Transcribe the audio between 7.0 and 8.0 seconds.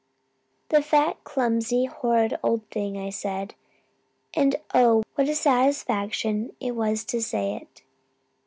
to say it.